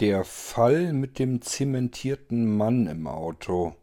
[0.00, 3.74] Der Fall mit dem zementierten Mann im Auto.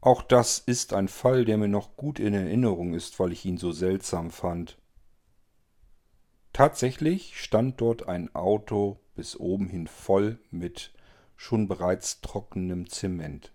[0.00, 3.56] Auch das ist ein Fall, der mir noch gut in Erinnerung ist, weil ich ihn
[3.56, 4.76] so seltsam fand.
[6.52, 10.92] Tatsächlich stand dort ein Auto bis oben hin voll mit
[11.36, 13.52] schon bereits trockenem Zement.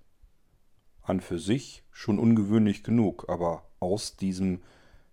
[1.02, 4.62] An für sich schon ungewöhnlich genug, aber aus diesem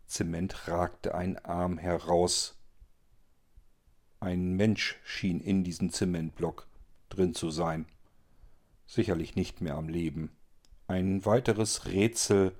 [0.06, 2.55] Zement ragte ein Arm heraus.
[4.26, 6.66] Ein Mensch schien in diesem Zementblock
[7.10, 7.86] drin zu sein.
[8.84, 10.32] Sicherlich nicht mehr am Leben.
[10.88, 12.52] Ein weiteres Rätsel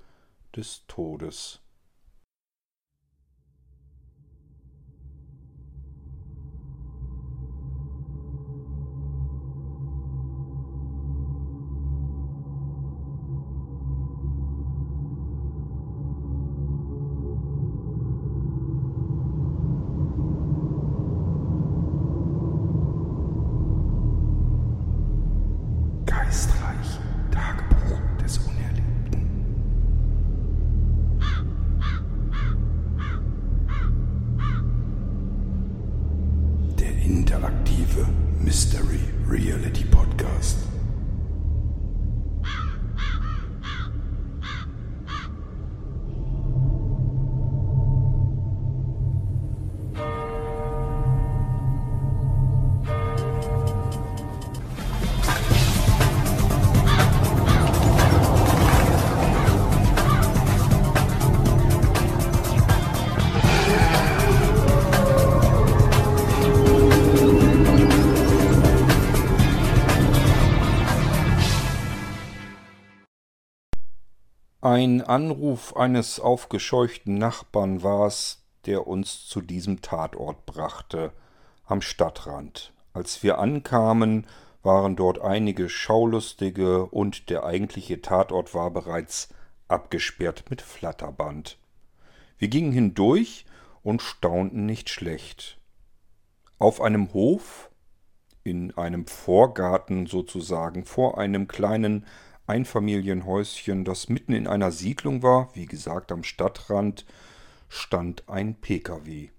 [0.55, 1.59] des Todes.
[74.61, 81.13] Ein Anruf eines aufgescheuchten Nachbarn war's, der uns zu diesem Tatort brachte,
[81.65, 82.73] am Stadtrand.
[82.91, 84.25] Als wir ankamen,
[84.63, 89.29] waren dort einige Schaulustige und der eigentliche Tatort war bereits
[89.67, 91.59] abgesperrt mit Flatterband.
[92.39, 93.45] Wir gingen hindurch
[93.83, 95.59] und staunten nicht schlecht.
[96.57, 97.69] Auf einem Hof,
[98.43, 102.07] in einem Vorgarten sozusagen, vor einem kleinen
[102.47, 107.05] Einfamilienhäuschen, das mitten in einer Siedlung war, wie gesagt am Stadtrand,
[107.69, 109.29] stand ein Pkw.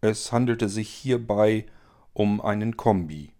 [0.00, 1.66] Es handelte sich hierbei
[2.12, 3.32] um einen Kombi.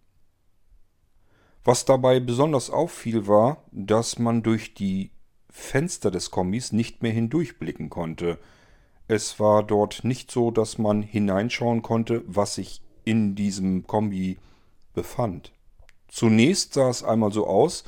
[1.63, 5.11] Was dabei besonders auffiel war, dass man durch die
[5.49, 8.37] Fenster des Kombis nicht mehr hindurchblicken konnte.
[9.07, 14.37] Es war dort nicht so, dass man hineinschauen konnte, was sich in diesem Kombi
[14.93, 15.51] befand.
[16.07, 17.83] Zunächst sah es einmal so aus,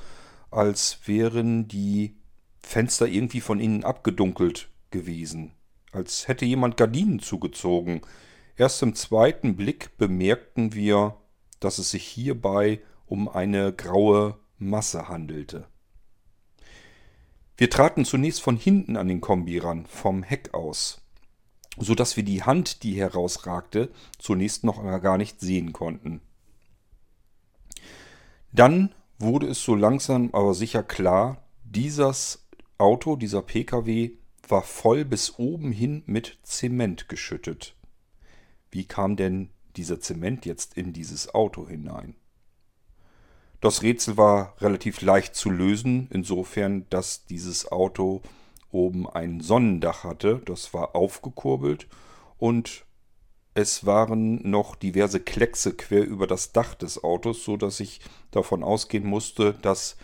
[0.52, 2.16] als wären die
[2.62, 5.52] Fenster irgendwie von innen abgedunkelt gewesen,
[5.92, 8.02] als hätte jemand Gardinen zugezogen.
[8.58, 11.18] Erst im zweiten Blick bemerkten wir,
[11.60, 15.68] dass es sich hierbei um eine graue Masse handelte.
[17.58, 21.02] Wir traten zunächst von hinten an den Kombi ran, vom Heck aus,
[21.78, 26.22] so dass wir die Hand, die herausragte, zunächst noch gar nicht sehen konnten.
[28.52, 32.48] Dann wurde es so langsam aber sicher klar, dieses
[32.78, 34.12] Auto, dieser Pkw,
[34.48, 37.76] war voll bis oben hin mit Zement geschüttet.
[38.72, 42.16] Wie kam denn dieser Zement jetzt in dieses Auto hinein?
[43.62, 48.22] Das Rätsel war relativ leicht zu lösen, insofern, dass dieses Auto
[48.72, 51.88] oben ein Sonnendach hatte, das war aufgekurbelt
[52.38, 52.86] und
[53.54, 58.02] es waren noch diverse Kleckse quer über das Dach des Autos, so dass ich
[58.32, 59.98] davon ausgehen musste, dass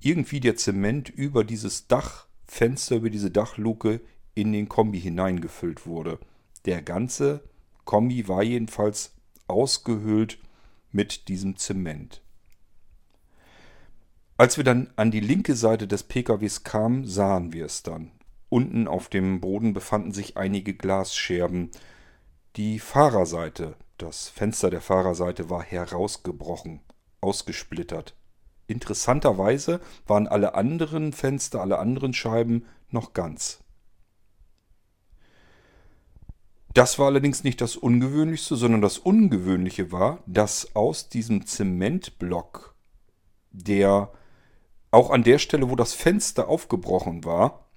[0.00, 4.00] irgendwie der Zement über dieses Dachfenster, über diese Dachluke
[4.34, 6.18] in den Kombi hineingefüllt wurde.
[6.64, 7.42] Der ganze
[7.84, 9.14] Kombi war jedenfalls
[9.46, 10.38] ausgehöhlt
[10.92, 12.22] mit diesem Zement.
[14.36, 18.12] Als wir dann an die linke Seite des PKWs kamen, sahen wir es dann.
[18.48, 21.70] Unten auf dem Boden befanden sich einige Glasscherben,
[22.58, 26.80] die Fahrerseite, das Fenster der Fahrerseite war herausgebrochen,
[27.20, 28.16] ausgesplittert.
[28.66, 33.60] Interessanterweise waren alle anderen Fenster, alle anderen Scheiben noch ganz.
[36.74, 42.74] Das war allerdings nicht das Ungewöhnlichste, sondern das Ungewöhnliche war, dass aus diesem Zementblock,
[43.52, 44.12] der
[44.90, 47.68] auch an der Stelle, wo das Fenster aufgebrochen war,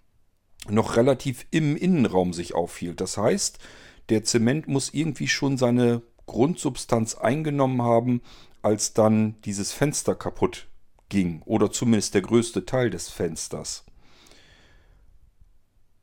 [0.69, 2.99] noch relativ im Innenraum sich aufhielt.
[2.99, 3.59] Das heißt,
[4.09, 8.21] der Zement muss irgendwie schon seine Grundsubstanz eingenommen haben,
[8.61, 10.67] als dann dieses Fenster kaputt
[11.09, 11.41] ging.
[11.45, 13.85] Oder zumindest der größte Teil des Fensters.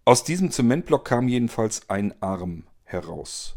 [0.04, 3.56] Aus diesem Zementblock kam jedenfalls ein Arm heraus.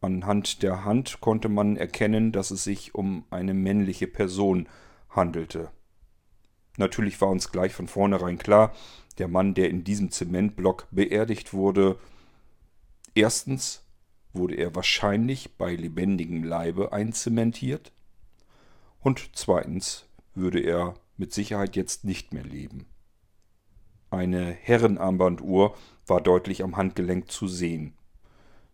[0.00, 4.68] Anhand der Hand konnte man erkennen, dass es sich um eine männliche Person
[5.10, 5.70] handelte.
[6.76, 8.74] Natürlich war uns gleich von vornherein klar,
[9.18, 11.98] der Mann, der in diesem Zementblock beerdigt wurde,
[13.14, 13.82] erstens
[14.32, 17.92] wurde er wahrscheinlich bei lebendigem Leibe einzementiert
[19.00, 22.86] und zweitens würde er mit Sicherheit jetzt nicht mehr leben.
[24.10, 25.76] Eine Herrenarmbanduhr
[26.06, 27.94] war deutlich am Handgelenk zu sehen.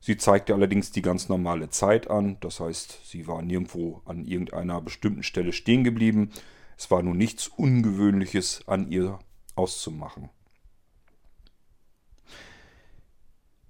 [0.01, 4.81] Sie zeigte allerdings die ganz normale Zeit an, das heißt, sie war nirgendwo an irgendeiner
[4.81, 6.31] bestimmten Stelle stehen geblieben.
[6.79, 9.19] Es war nun nichts Ungewöhnliches an ihr
[9.57, 10.31] auszumachen.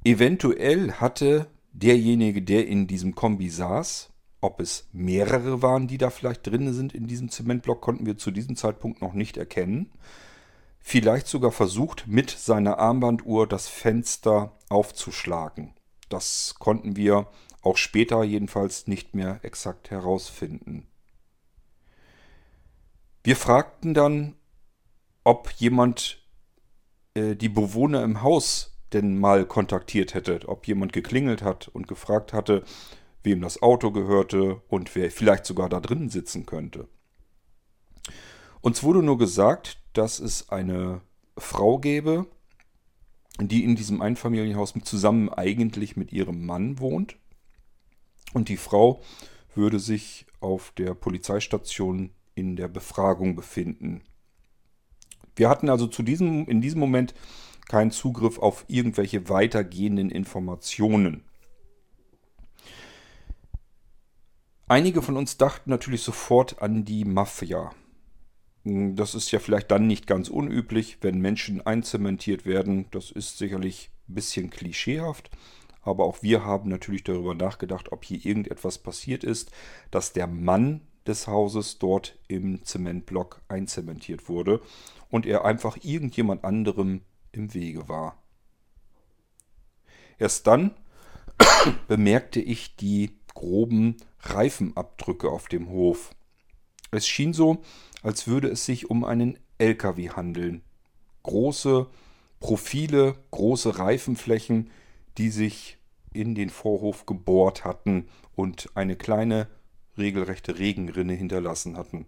[0.04, 4.10] Eventuell hatte derjenige, der in diesem Kombi saß,
[4.40, 8.30] ob es mehrere waren, die da vielleicht drin sind in diesem Zementblock, konnten wir zu
[8.30, 9.90] diesem Zeitpunkt noch nicht erkennen.
[10.80, 15.74] Vielleicht sogar versucht, mit seiner Armbanduhr das Fenster aufzuschlagen.
[16.08, 17.28] Das konnten wir
[17.60, 20.86] auch später jedenfalls nicht mehr exakt herausfinden.
[23.22, 24.34] Wir fragten dann,
[25.24, 26.26] ob jemand
[27.12, 32.32] äh, die Bewohner im Haus denn mal kontaktiert hätte, ob jemand geklingelt hat und gefragt
[32.32, 32.64] hatte,
[33.22, 36.88] wem das Auto gehörte und wer vielleicht sogar da drin sitzen könnte.
[38.60, 41.00] Uns wurde nur gesagt, dass es eine
[41.36, 42.26] Frau gäbe,
[43.40, 47.16] die in diesem Einfamilienhaus zusammen eigentlich mit ihrem Mann wohnt.
[48.34, 49.00] Und die Frau
[49.54, 54.02] würde sich auf der Polizeistation in der Befragung befinden.
[55.36, 57.14] Wir hatten also zu diesem, in diesem Moment
[57.70, 61.22] keinen Zugriff auf irgendwelche weitergehenden Informationen.
[64.66, 67.70] Einige von uns dachten natürlich sofort an die Mafia.
[68.64, 72.86] Das ist ja vielleicht dann nicht ganz unüblich, wenn Menschen einzementiert werden.
[72.90, 75.30] Das ist sicherlich ein bisschen klischeehaft.
[75.82, 79.52] Aber auch wir haben natürlich darüber nachgedacht, ob hier irgendetwas passiert ist,
[79.92, 84.60] dass der Mann des Hauses dort im Zementblock einzementiert wurde
[85.08, 88.22] und er einfach irgendjemand anderem im Wege war.
[90.18, 90.72] Erst dann
[91.88, 96.14] bemerkte ich die groben Reifenabdrücke auf dem Hof.
[96.90, 97.62] Es schien so,
[98.02, 100.62] als würde es sich um einen LKW handeln.
[101.22, 101.86] Große
[102.40, 104.70] Profile, große Reifenflächen,
[105.18, 105.78] die sich
[106.12, 109.48] in den Vorhof gebohrt hatten und eine kleine
[109.96, 112.06] regelrechte Regenrinne hinterlassen hatten.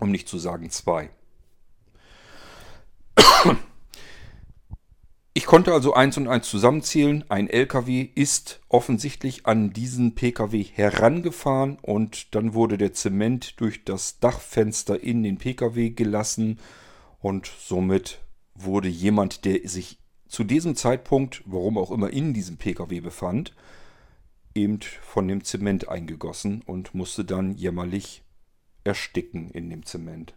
[0.00, 1.10] Um nicht zu sagen zwei.
[5.44, 7.22] Ich konnte also eins und eins zusammenzählen.
[7.28, 14.20] Ein LKW ist offensichtlich an diesen PKW herangefahren und dann wurde der Zement durch das
[14.20, 16.60] Dachfenster in den PKW gelassen
[17.20, 18.22] und somit
[18.54, 19.98] wurde jemand, der sich
[20.28, 23.54] zu diesem Zeitpunkt, warum auch immer, in diesem PKW befand,
[24.54, 28.22] eben von dem Zement eingegossen und musste dann jämmerlich
[28.82, 30.32] ersticken in dem Zement.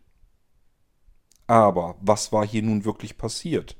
[1.47, 3.77] Aber was war hier nun wirklich passiert?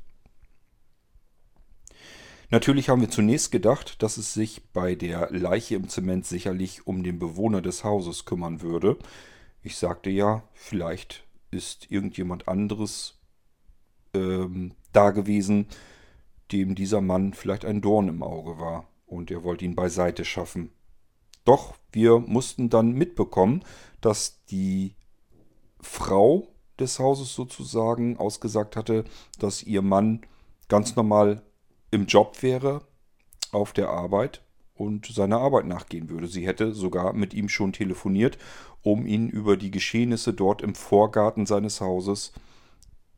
[2.49, 7.03] Natürlich haben wir zunächst gedacht, dass es sich bei der Leiche im Zement sicherlich um
[7.03, 8.97] den Bewohner des Hauses kümmern würde.
[9.63, 13.19] Ich sagte ja, vielleicht ist irgendjemand anderes
[14.13, 15.67] ähm, da gewesen,
[16.53, 20.71] dem dieser Mann vielleicht ein Dorn im Auge war und er wollte ihn beiseite schaffen.
[21.43, 23.63] Doch wir mussten dann mitbekommen,
[23.99, 24.95] dass die
[25.81, 26.47] Frau
[26.79, 29.03] des Hauses sozusagen ausgesagt hatte,
[29.39, 30.21] dass ihr Mann
[30.67, 31.41] ganz normal
[31.91, 32.81] im Job wäre,
[33.51, 34.41] auf der Arbeit
[34.73, 36.27] und seiner Arbeit nachgehen würde.
[36.27, 38.37] Sie hätte sogar mit ihm schon telefoniert,
[38.81, 42.33] um ihn über die Geschehnisse dort im Vorgarten seines Hauses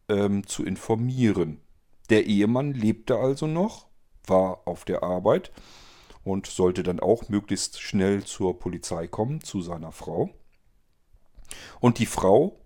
[0.07, 1.61] ähm, zu informieren.
[2.09, 3.88] Der Ehemann lebte also noch,
[4.25, 5.51] war auf der Arbeit
[6.23, 10.29] und sollte dann auch möglichst schnell zur Polizei kommen, zu seiner Frau.
[11.79, 12.59] Und die Frau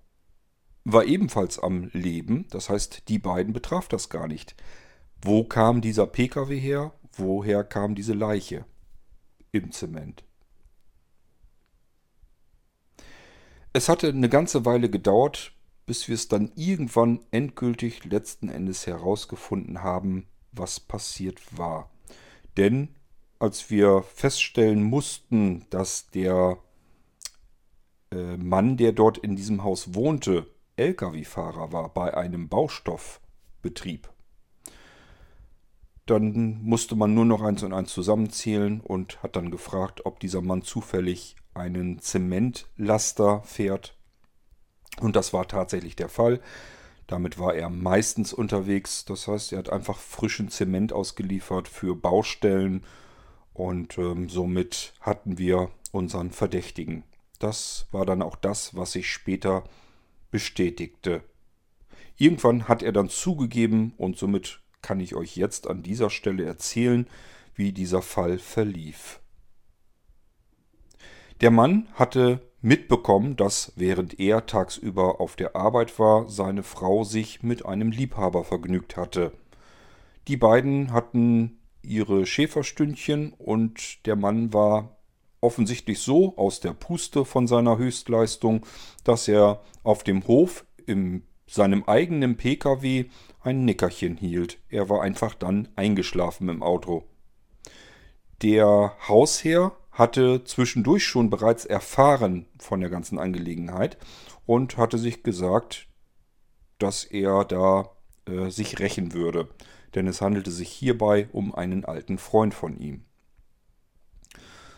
[0.83, 4.55] war ebenfalls am Leben, das heißt, die beiden betraf das gar nicht.
[5.25, 6.91] Wo kam dieser Pkw her?
[7.13, 8.65] Woher kam diese Leiche
[9.53, 10.25] im Zement?
[13.71, 15.53] Es hatte eine ganze Weile gedauert,
[15.85, 21.89] bis wir es dann irgendwann endgültig letzten Endes herausgefunden haben, was passiert war.
[22.57, 22.89] Denn
[23.39, 26.57] als wir feststellen mussten, dass der
[28.11, 34.12] äh, Mann, der dort in diesem Haus wohnte, Lkw-Fahrer war bei einem Baustoffbetrieb,
[36.05, 40.41] dann musste man nur noch eins und eins zusammenzählen und hat dann gefragt, ob dieser
[40.41, 43.97] Mann zufällig einen Zementlaster fährt.
[44.99, 46.41] Und das war tatsächlich der Fall.
[47.07, 49.05] Damit war er meistens unterwegs.
[49.05, 52.83] Das heißt, er hat einfach frischen Zement ausgeliefert für Baustellen
[53.53, 57.03] Und ähm, somit hatten wir unseren Verdächtigen.
[57.39, 59.63] Das war dann auch das, was sich später
[60.31, 61.23] bestätigte.
[62.17, 67.07] Irgendwann hat er dann zugegeben und somit kann ich euch jetzt an dieser Stelle erzählen,
[67.55, 69.19] wie dieser Fall verlief.
[71.41, 77.43] Der Mann hatte mitbekommen, dass während er tagsüber auf der Arbeit war, seine Frau sich
[77.43, 79.33] mit einem Liebhaber vergnügt hatte.
[80.27, 84.97] Die beiden hatten ihre Schäferstündchen und der Mann war
[85.41, 88.65] offensichtlich so aus der Puste von seiner Höchstleistung,
[89.03, 93.05] dass er auf dem Hof in seinem eigenen Pkw
[93.41, 94.57] ein Nickerchen hielt.
[94.69, 97.03] Er war einfach dann eingeschlafen im Auto.
[98.41, 103.99] Der Hausherr hatte zwischendurch schon bereits erfahren von der ganzen Angelegenheit
[104.47, 105.87] und hatte sich gesagt,
[106.79, 107.91] dass er da
[108.25, 109.47] äh, sich rächen würde,
[109.93, 113.05] denn es handelte sich hierbei um einen alten Freund von ihm.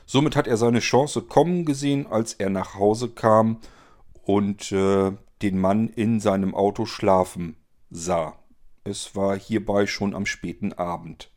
[0.06, 3.62] Somit hat er seine Chance kommen gesehen, als er nach Hause kam
[4.26, 7.58] und äh, den Mann in seinem Auto schlafen
[7.90, 8.40] sah.
[8.84, 11.32] Es war hierbei schon am späten Abend.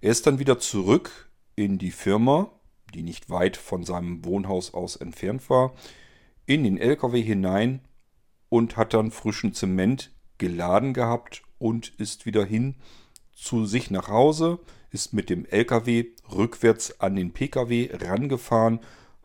[0.00, 2.50] Er ist dann wieder zurück in die Firma,
[2.94, 5.74] die nicht weit von seinem Wohnhaus aus entfernt war,
[6.46, 7.80] in den LKW hinein
[8.48, 12.76] und hat dann frischen Zement geladen gehabt und ist wieder hin
[13.32, 14.58] zu sich nach Hause,
[14.90, 18.80] ist mit dem LKW rückwärts an den PKW rangefahren,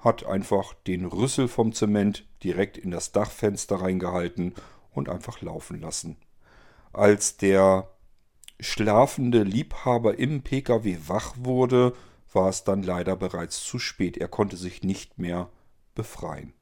[0.05, 4.53] hat einfach den Rüssel vom Zement direkt in das Dachfenster reingehalten
[4.91, 6.15] und einfach laufen lassen.
[6.93, 7.89] Als der
[8.59, 11.93] schlafende Liebhaber im PKW wach wurde,
[12.31, 14.15] war es dann leider bereits zu spät.
[14.15, 15.49] Er konnte sich nicht mehr
[15.93, 16.53] befreien.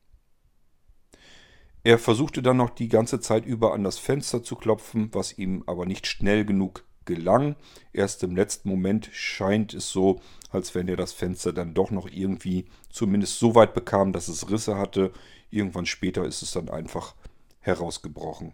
[1.83, 5.63] Er versuchte dann noch die ganze Zeit über an das Fenster zu klopfen, was ihm
[5.67, 7.55] aber nicht schnell genug gelang.
[7.91, 12.09] Erst im letzten Moment scheint es so, als wenn er das Fenster dann doch noch
[12.09, 15.11] irgendwie zumindest so weit bekam, dass es Risse hatte.
[15.49, 17.15] Irgendwann später ist es dann einfach
[17.59, 18.53] herausgebrochen.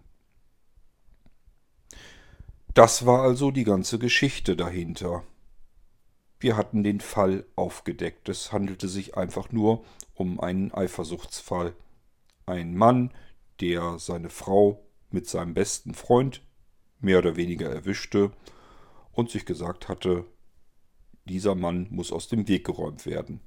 [2.74, 5.24] Das war also die ganze Geschichte dahinter.
[6.40, 8.30] Wir hatten den Fall aufgedeckt.
[8.30, 11.74] Es handelte sich einfach nur um einen Eifersuchtsfall.
[12.46, 13.12] Ein Mann,
[13.60, 16.42] der seine Frau mit seinem besten Freund
[17.00, 18.32] mehr oder weniger erwischte
[19.12, 20.26] und sich gesagt hatte,
[21.26, 23.42] dieser Mann muss aus dem Weg geräumt werden.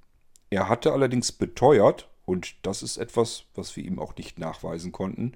[0.51, 5.33] Er hatte allerdings beteuert, und das ist etwas, was wir ihm auch nicht nachweisen konnten,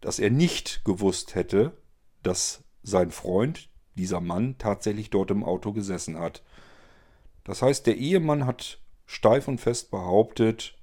[0.00, 1.76] dass er nicht gewusst hätte,
[2.22, 6.42] dass sein Freund, dieser Mann, tatsächlich dort im Auto gesessen hat.
[7.44, 10.78] Das heißt, der Ehemann hat steif und fest behauptet,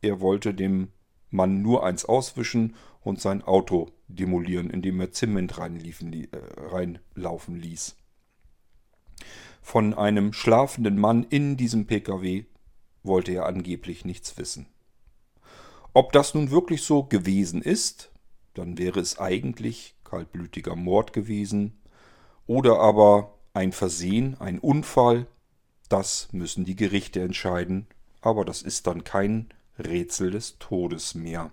[0.00, 0.92] er wollte dem
[1.30, 7.96] Mann nur eins auswischen und sein Auto demolieren, indem er Zement reinliefen, äh, reinlaufen ließ.
[9.60, 12.44] Von einem schlafenden Mann in diesem Pkw
[13.02, 14.66] wollte er angeblich nichts wissen.
[15.94, 18.10] Ob das nun wirklich so gewesen ist,
[18.54, 21.80] dann wäre es eigentlich kaltblütiger Mord gewesen
[22.46, 25.26] oder aber ein Versehen, ein Unfall,
[25.88, 27.86] das müssen die Gerichte entscheiden,
[28.20, 31.52] aber das ist dann kein Rätsel des Todes mehr.